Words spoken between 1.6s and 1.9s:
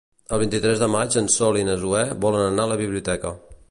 i na